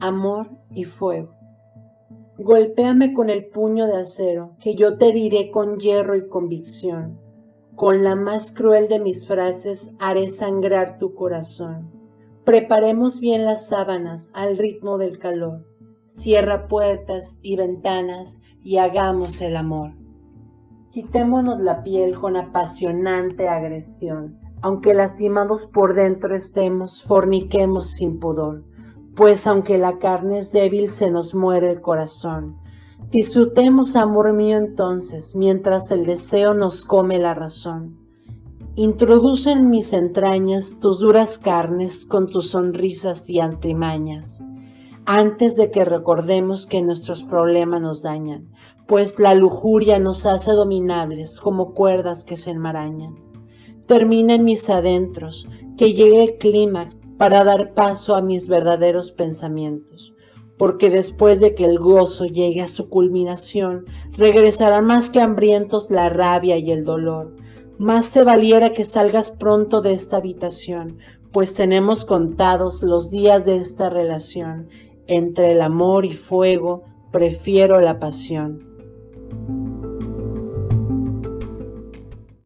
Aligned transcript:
amor 0.00 0.50
y 0.74 0.84
fuego. 0.84 1.34
Golpéame 2.38 3.12
con 3.12 3.28
el 3.28 3.46
puño 3.46 3.86
de 3.86 3.96
acero, 3.98 4.56
que 4.60 4.74
yo 4.74 4.96
te 4.96 5.12
diré 5.12 5.50
con 5.50 5.78
hierro 5.78 6.16
y 6.16 6.26
convicción. 6.26 7.20
Con 7.76 8.02
la 8.02 8.14
más 8.14 8.50
cruel 8.50 8.88
de 8.88 8.98
mis 8.98 9.26
frases 9.26 9.94
haré 9.98 10.30
sangrar 10.30 10.98
tu 10.98 11.14
corazón. 11.14 11.90
Preparemos 12.44 13.20
bien 13.20 13.44
las 13.44 13.68
sábanas 13.68 14.30
al 14.32 14.56
ritmo 14.56 14.96
del 14.96 15.18
calor. 15.18 15.66
Cierra 16.06 16.66
puertas 16.66 17.38
y 17.42 17.56
ventanas 17.56 18.40
y 18.64 18.78
hagamos 18.78 19.40
el 19.42 19.56
amor. 19.56 19.92
Quitémonos 20.92 21.60
la 21.60 21.82
piel 21.82 22.18
con 22.18 22.36
apasionante 22.36 23.48
agresión. 23.48 24.40
Aunque 24.62 24.94
lastimados 24.94 25.66
por 25.66 25.94
dentro 25.94 26.34
estemos, 26.34 27.02
forniquemos 27.02 27.90
sin 27.90 28.18
pudor 28.18 28.64
pues 29.20 29.46
aunque 29.46 29.76
la 29.76 29.98
carne 29.98 30.38
es 30.38 30.50
débil, 30.50 30.90
se 30.92 31.10
nos 31.10 31.34
muere 31.34 31.70
el 31.70 31.82
corazón. 31.82 32.56
Disfrutemos, 33.10 33.94
amor 33.94 34.32
mío, 34.32 34.56
entonces, 34.56 35.36
mientras 35.36 35.90
el 35.90 36.06
deseo 36.06 36.54
nos 36.54 36.86
come 36.86 37.18
la 37.18 37.34
razón. 37.34 37.98
Introduce 38.76 39.50
en 39.50 39.68
mis 39.68 39.92
entrañas 39.92 40.78
tus 40.80 41.00
duras 41.00 41.36
carnes 41.36 42.06
con 42.06 42.28
tus 42.28 42.52
sonrisas 42.52 43.28
y 43.28 43.40
antimañas, 43.40 44.42
antes 45.04 45.54
de 45.54 45.70
que 45.70 45.84
recordemos 45.84 46.64
que 46.64 46.80
nuestros 46.80 47.22
problemas 47.22 47.82
nos 47.82 48.00
dañan, 48.00 48.48
pues 48.88 49.18
la 49.18 49.34
lujuria 49.34 49.98
nos 49.98 50.24
hace 50.24 50.52
dominables 50.52 51.42
como 51.42 51.74
cuerdas 51.74 52.24
que 52.24 52.38
se 52.38 52.52
enmarañan. 52.52 53.16
Termina 53.86 54.36
en 54.36 54.44
mis 54.44 54.70
adentros, 54.70 55.46
que 55.76 55.92
llegue 55.92 56.22
el 56.22 56.38
clímax 56.38 56.99
para 57.20 57.44
dar 57.44 57.74
paso 57.74 58.14
a 58.14 58.22
mis 58.22 58.48
verdaderos 58.48 59.12
pensamientos, 59.12 60.14
porque 60.56 60.88
después 60.88 61.38
de 61.38 61.54
que 61.54 61.66
el 61.66 61.78
gozo 61.78 62.24
llegue 62.24 62.62
a 62.62 62.66
su 62.66 62.88
culminación, 62.88 63.84
regresarán 64.12 64.86
más 64.86 65.10
que 65.10 65.20
hambrientos 65.20 65.90
la 65.90 66.08
rabia 66.08 66.56
y 66.56 66.70
el 66.70 66.82
dolor. 66.82 67.36
Más 67.76 68.10
te 68.12 68.22
valiera 68.22 68.72
que 68.72 68.86
salgas 68.86 69.28
pronto 69.28 69.82
de 69.82 69.92
esta 69.92 70.16
habitación, 70.16 70.96
pues 71.30 71.52
tenemos 71.52 72.06
contados 72.06 72.82
los 72.82 73.10
días 73.10 73.44
de 73.44 73.56
esta 73.56 73.90
relación. 73.90 74.70
Entre 75.06 75.52
el 75.52 75.60
amor 75.60 76.06
y 76.06 76.14
fuego, 76.14 76.84
prefiero 77.12 77.82
la 77.82 77.98
pasión. 77.98 78.69